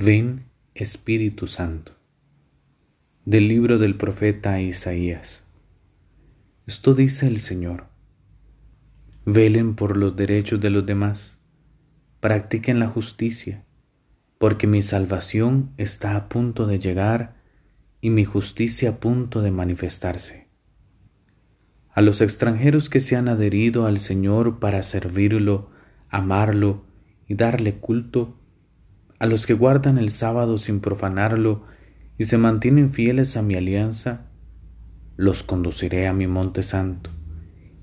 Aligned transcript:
Ven 0.00 0.44
Espíritu 0.76 1.48
Santo. 1.48 1.90
Del 3.24 3.48
libro 3.48 3.78
del 3.78 3.96
profeta 3.96 4.60
Isaías. 4.60 5.42
Esto 6.68 6.94
dice 6.94 7.26
el 7.26 7.40
Señor. 7.40 7.86
Velen 9.24 9.74
por 9.74 9.96
los 9.96 10.14
derechos 10.14 10.60
de 10.60 10.70
los 10.70 10.86
demás, 10.86 11.36
practiquen 12.20 12.78
la 12.78 12.86
justicia, 12.86 13.64
porque 14.38 14.68
mi 14.68 14.84
salvación 14.84 15.72
está 15.78 16.14
a 16.14 16.28
punto 16.28 16.68
de 16.68 16.78
llegar 16.78 17.34
y 18.00 18.10
mi 18.10 18.24
justicia 18.24 18.90
a 18.90 19.00
punto 19.00 19.42
de 19.42 19.50
manifestarse. 19.50 20.46
A 21.90 22.02
los 22.02 22.20
extranjeros 22.20 22.88
que 22.88 23.00
se 23.00 23.16
han 23.16 23.26
adherido 23.26 23.84
al 23.84 23.98
Señor 23.98 24.60
para 24.60 24.84
servirlo, 24.84 25.70
amarlo 26.08 26.84
y 27.26 27.34
darle 27.34 27.78
culto, 27.78 28.38
a 29.18 29.26
los 29.26 29.46
que 29.46 29.54
guardan 29.54 29.98
el 29.98 30.10
sábado 30.10 30.58
sin 30.58 30.80
profanarlo 30.80 31.64
y 32.18 32.26
se 32.26 32.38
mantienen 32.38 32.92
fieles 32.92 33.36
a 33.36 33.42
mi 33.42 33.54
alianza, 33.54 34.26
los 35.16 35.42
conduciré 35.42 36.06
a 36.06 36.12
mi 36.12 36.26
monte 36.26 36.62
santo 36.62 37.10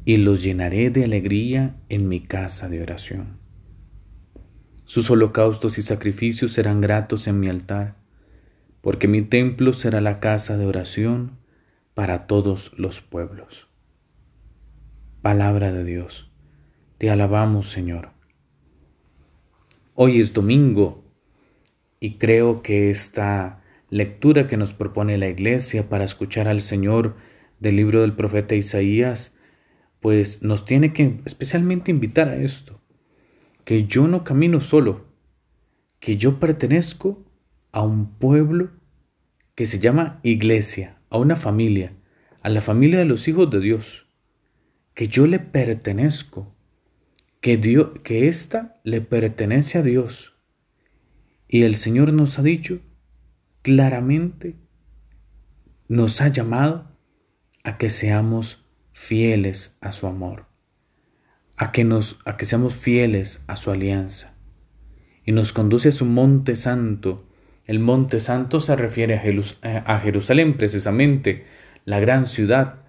y 0.06 0.18
los 0.18 0.44
llenaré 0.44 0.90
de 0.90 1.04
alegría 1.04 1.76
en 1.90 2.08
mi 2.08 2.22
casa 2.22 2.70
de 2.70 2.82
oración. 2.82 3.38
Sus 4.86 5.10
holocaustos 5.10 5.78
y 5.78 5.84
sacrificios 5.84 6.54
serán 6.54 6.80
gratos 6.80 7.28
en 7.28 7.40
mi 7.40 7.50
altar, 7.50 7.96
porque 8.82 9.08
mi 9.08 9.24
templo 9.24 9.74
será 9.74 10.00
la 10.00 10.20
casa 10.20 10.58
de 10.58 10.66
oración 10.66 11.40
para 11.96 12.28
todos 12.28 12.72
los 12.78 13.02
pueblos. 13.02 13.68
Palabra 15.22 15.72
de 15.72 15.84
Dios, 15.84 16.30
te 17.00 17.10
alabamos 17.10 17.70
Señor. 17.70 18.10
Hoy 19.96 20.20
es 20.20 20.34
domingo 20.34 21.05
y 22.06 22.20
creo 22.20 22.62
que 22.62 22.92
esta 22.92 23.64
lectura 23.90 24.46
que 24.46 24.58
nos 24.58 24.74
propone 24.74 25.18
la 25.18 25.28
Iglesia 25.28 25.90
para 25.90 26.06
escuchar 26.06 26.48
al 26.48 26.62
Señor 26.62 27.16
del 27.60 27.78
libro 27.78 28.02
del 28.02 28.14
profeta 28.14 28.54
Isaías, 28.54 29.36
pues 30.02 30.44
nos 30.44 30.66
tiene 30.66 30.94
que 30.94 31.20
especialmente 31.26 31.90
invitar 31.90 32.30
a 32.30 32.36
esto, 32.36 32.80
que 33.64 33.86
yo 33.86 34.08
no 34.08 34.24
camino 34.24 34.60
solo, 34.60 35.08
que 36.00 36.18
yo 36.18 36.40
pertenezco 36.40 37.26
a 37.72 37.82
un 37.82 38.20
pueblo 38.20 38.70
que 39.56 39.66
se 39.66 39.80
llama 39.80 40.20
Iglesia, 40.22 41.00
a 41.10 41.18
una 41.18 41.36
familia, 41.36 41.94
a 42.44 42.50
la 42.50 42.62
familia 42.62 43.00
de 43.00 43.06
los 43.06 43.28
hijos 43.28 43.50
de 43.50 43.62
Dios, 43.62 44.06
que 44.94 45.08
yo 45.08 45.26
le 45.26 45.40
pertenezco, 45.40 46.56
que 47.42 47.58
Dios, 47.58 48.00
que 48.04 48.28
ésta 48.28 48.80
le 48.84 49.02
pertenece 49.02 49.80
a 49.80 49.82
Dios 49.82 50.35
y 51.56 51.64
el 51.64 51.78
Señor 51.78 52.12
nos 52.12 52.38
ha 52.38 52.42
dicho 52.42 52.82
claramente, 53.62 54.58
nos 55.88 56.20
ha 56.20 56.28
llamado 56.28 56.92
a 57.64 57.78
que 57.78 57.90
seamos 57.90 58.66
fieles 58.92 59.78
a 59.80 59.94
su 59.94 60.06
amor, 60.06 60.48
a 61.56 61.72
que, 61.72 61.86
nos, 61.86 62.20
a 62.26 62.36
que 62.36 62.46
seamos 62.46 62.76
fieles 62.76 63.42
a 63.48 63.56
su 63.56 63.72
alianza. 63.72 64.34
Y 65.24 65.32
nos 65.32 65.54
conduce 65.54 65.88
a 65.88 65.92
su 65.94 66.04
monte 66.04 66.58
santo. 66.58 67.26
El 67.64 67.80
monte 67.80 68.20
santo 68.20 68.60
se 68.60 68.76
refiere 68.76 69.16
a, 69.64 69.78
a 69.94 70.00
Jerusalén 70.02 70.58
precisamente, 70.58 71.46
la 71.86 72.02
gran 72.02 72.26
ciudad. 72.26 72.82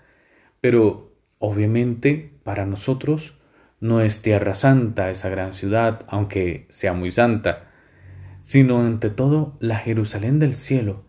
Pero 0.60 1.14
obviamente 1.38 2.32
para 2.42 2.66
nosotros 2.66 3.38
no 3.78 4.00
es 4.00 4.22
tierra 4.22 4.56
santa 4.56 5.08
esa 5.12 5.28
gran 5.28 5.52
ciudad, 5.52 6.04
aunque 6.08 6.66
sea 6.70 6.94
muy 6.94 7.12
santa 7.12 7.65
sino 8.46 8.80
ante 8.80 9.10
todo 9.10 9.56
la 9.58 9.76
Jerusalén 9.76 10.38
del 10.38 10.54
cielo. 10.54 11.04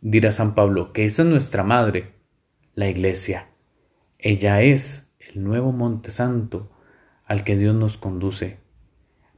Dirá 0.00 0.30
San 0.30 0.54
Pablo 0.54 0.92
que 0.92 1.06
esa 1.06 1.22
es 1.22 1.28
nuestra 1.28 1.64
madre, 1.64 2.14
la 2.76 2.88
iglesia. 2.88 3.48
Ella 4.16 4.62
es 4.62 5.10
el 5.18 5.42
nuevo 5.42 5.72
monte 5.72 6.12
santo 6.12 6.70
al 7.24 7.42
que 7.42 7.56
Dios 7.56 7.74
nos 7.74 7.96
conduce 7.96 8.58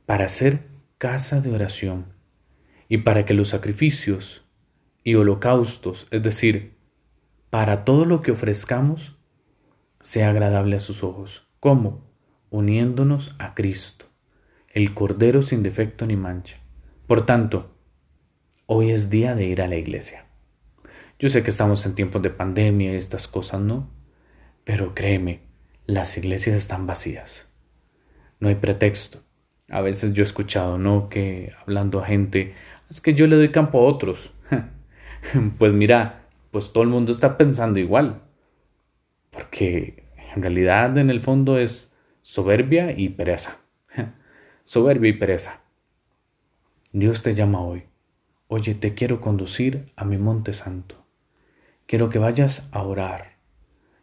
para 0.05 0.29
ser 0.29 0.67
casa 0.99 1.41
de 1.41 1.51
oración 1.51 2.13
y 2.91 2.99
para 2.99 3.25
que 3.25 3.33
los 3.33 3.49
sacrificios 3.49 4.45
y 5.03 5.15
holocaustos, 5.15 6.09
es 6.11 6.23
decir, 6.23 6.75
para 7.49 7.87
todo 7.87 8.05
lo 8.05 8.21
que 8.21 8.33
ofrezcamos, 8.33 9.17
sea 10.03 10.29
agradable 10.29 10.77
a 10.77 10.81
sus 10.81 11.03
ojos. 11.03 11.49
¿Cómo? 11.59 12.05
Uniéndonos 12.51 13.35
a 13.39 13.55
Cristo, 13.55 14.05
el 14.69 14.93
Cordero 14.93 15.41
sin 15.41 15.63
defecto 15.63 16.05
ni 16.05 16.17
mancha. 16.17 16.61
Por 17.11 17.27
tanto, 17.27 17.69
hoy 18.67 18.93
es 18.93 19.11
día 19.11 19.35
de 19.35 19.43
ir 19.43 19.63
a 19.63 19.67
la 19.67 19.75
iglesia. 19.75 20.27
Yo 21.19 21.29
sé 21.29 21.43
que 21.43 21.51
estamos 21.51 21.85
en 21.85 21.97
tiempos 21.97 22.23
de 22.23 22.31
pandemia 22.31 22.93
y 22.93 22.95
estas 22.95 23.27
cosas, 23.27 23.61
¿no? 23.61 23.91
Pero 24.63 24.95
créeme, 24.95 25.41
las 25.87 26.17
iglesias 26.17 26.55
están 26.55 26.87
vacías. 26.87 27.49
No 28.39 28.47
hay 28.47 28.55
pretexto. 28.55 29.25
A 29.69 29.81
veces 29.81 30.13
yo 30.13 30.23
he 30.23 30.25
escuchado, 30.25 30.79
¿no? 30.79 31.09
Que 31.09 31.53
hablando 31.61 31.99
a 31.99 32.07
gente, 32.07 32.55
es 32.89 33.01
que 33.01 33.15
yo 33.15 33.27
le 33.27 33.35
doy 33.35 33.51
campo 33.51 33.81
a 33.81 33.91
otros. 33.91 34.33
pues 35.59 35.73
mira, 35.73 36.29
pues 36.53 36.73
todo 36.73 36.85
el 36.85 36.91
mundo 36.91 37.11
está 37.11 37.37
pensando 37.37 37.81
igual. 37.81 38.23
Porque 39.31 40.05
en 40.33 40.43
realidad 40.43 40.97
en 40.97 41.11
el 41.11 41.21
fondo 41.21 41.59
es 41.59 41.93
soberbia 42.23 42.97
y 42.97 43.09
pereza. 43.09 43.57
soberbia 44.65 45.11
y 45.11 45.15
pereza. 45.15 45.61
Dios 46.93 47.23
te 47.23 47.37
llama 47.37 47.61
hoy. 47.61 47.85
Oye, 48.49 48.75
te 48.75 48.95
quiero 48.95 49.21
conducir 49.21 49.93
a 49.95 50.05
mi 50.05 50.19
monte 50.19 50.55
santo. 50.55 51.07
Quiero 51.87 52.11
que 52.11 52.19
vayas 52.19 52.69
a 52.73 52.83
orar. 52.83 53.37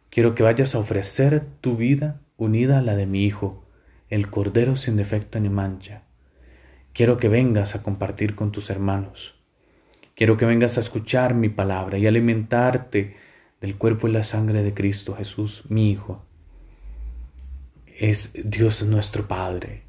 Quiero 0.08 0.34
que 0.34 0.42
vayas 0.42 0.74
a 0.74 0.78
ofrecer 0.78 1.44
tu 1.60 1.76
vida 1.76 2.22
unida 2.38 2.78
a 2.78 2.82
la 2.82 2.96
de 2.96 3.04
mi 3.04 3.24
Hijo, 3.24 3.66
el 4.08 4.30
Cordero 4.30 4.76
sin 4.76 4.96
defecto 4.96 5.38
ni 5.38 5.50
mancha. 5.50 6.04
Quiero 6.94 7.18
que 7.18 7.28
vengas 7.28 7.74
a 7.74 7.82
compartir 7.82 8.34
con 8.34 8.52
tus 8.52 8.70
hermanos. 8.70 9.34
Quiero 10.14 10.38
que 10.38 10.46
vengas 10.46 10.78
a 10.78 10.80
escuchar 10.80 11.34
mi 11.34 11.50
palabra 11.50 11.98
y 11.98 12.06
alimentarte 12.06 13.16
del 13.60 13.76
cuerpo 13.76 14.08
y 14.08 14.12
la 14.12 14.24
sangre 14.24 14.62
de 14.62 14.72
Cristo 14.72 15.14
Jesús, 15.14 15.64
mi 15.68 15.90
Hijo. 15.90 16.24
Es 17.84 18.32
Dios 18.32 18.82
nuestro 18.84 19.28
Padre 19.28 19.82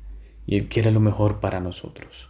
y 0.45 0.57
Él 0.57 0.67
quiere 0.67 0.91
lo 0.91 0.99
mejor 0.99 1.39
para 1.39 1.61
nosotros. 1.61 2.28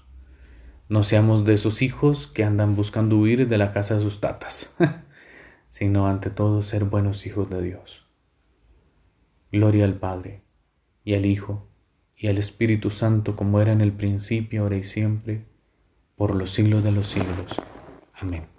No 0.90 1.04
seamos 1.04 1.46
de 1.46 1.54
esos 1.54 1.84
hijos 1.84 2.26
que 2.26 2.44
andan 2.44 2.76
buscando 2.76 3.16
huir 3.18 3.48
de 3.48 3.58
la 3.60 3.74
casa 3.74 3.94
de 3.94 4.02
sus 4.02 4.20
tatas, 4.20 4.74
sino 5.70 6.08
ante 6.08 6.32
todo 6.32 6.64
ser 6.64 6.84
buenos 6.84 7.28
hijos 7.28 7.48
de 7.50 7.62
Dios. 7.62 8.08
Gloria 9.52 9.86
al 9.86 9.94
Padre, 9.94 10.42
y 11.04 11.14
al 11.14 11.28
Hijo, 11.28 11.68
y 12.18 12.28
al 12.28 12.40
Espíritu 12.40 12.90
Santo, 12.90 13.36
como 13.36 13.62
era 13.62 13.72
en 13.72 13.82
el 13.82 13.94
principio, 13.94 14.64
ahora 14.64 14.78
y 14.78 14.84
siempre, 14.84 15.46
por 16.16 16.36
los 16.36 16.52
siglos 16.52 16.84
de 16.84 16.92
los 16.92 17.08
siglos. 17.08 17.62
Amén. 18.16 18.59